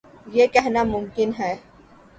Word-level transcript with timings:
یہ 0.35 0.47
کہنا 0.53 0.83
ممکن 0.83 1.29
ہے۔ 1.39 1.53